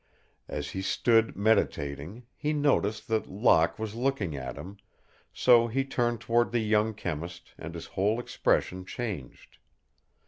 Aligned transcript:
As 0.47 0.71
he 0.71 0.81
stood 0.81 1.35
meditating 1.35 2.23
he 2.35 2.53
noticed 2.53 3.07
that 3.09 3.29
Locke 3.29 3.77
was 3.77 3.93
looking 3.93 4.35
at 4.35 4.55
him, 4.57 4.77
so 5.31 5.67
he 5.67 5.85
turned 5.85 6.19
toward 6.19 6.51
the 6.51 6.57
young 6.57 6.95
chemist 6.95 7.53
and 7.55 7.75
his 7.75 7.85
whole 7.85 8.19
expression 8.19 8.83
changed. 8.83 9.59